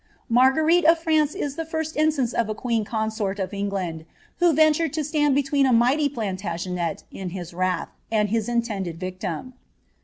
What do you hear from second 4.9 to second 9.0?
to stand between a mighty Plantagenet in hui wrath, and his intended